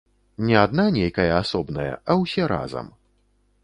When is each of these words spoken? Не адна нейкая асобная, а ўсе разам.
Не 0.47 0.55
адна 0.61 0.85
нейкая 0.95 1.27
асобная, 1.43 1.93
а 1.99 2.11
ўсе 2.25 2.53
разам. 2.57 2.95